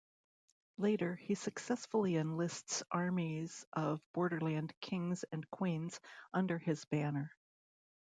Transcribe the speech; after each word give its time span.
Later, 0.79 1.15
he 1.17 1.35
successfully 1.35 2.15
enlists 2.15 2.81
armies 2.89 3.67
of 3.71 4.01
Borderland 4.13 4.73
kings 4.81 5.23
and 5.31 5.47
queens 5.51 5.99
under 6.33 6.57
his 6.57 6.83
banner. 6.85 7.31